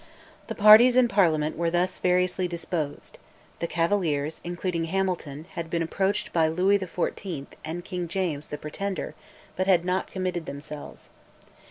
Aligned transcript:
The 0.47 0.55
parties 0.55 0.95
in 0.97 1.07
Parliament 1.07 1.55
were 1.55 1.69
thus 1.69 1.99
variously 1.99 2.47
disposed: 2.47 3.19
the 3.59 3.67
Cavaliers, 3.67 4.41
including 4.43 4.85
Hamilton, 4.85 5.45
had 5.51 5.69
been 5.69 5.83
approached 5.83 6.33
by 6.33 6.47
Louis 6.47 6.79
XIV. 6.79 7.45
and 7.63 7.85
King 7.85 8.07
James 8.07 8.47
(the 8.47 8.57
Pretender), 8.57 9.13
but 9.55 9.67
had 9.67 9.85
not 9.85 10.07
committed 10.11 10.47
themselves. 10.47 11.09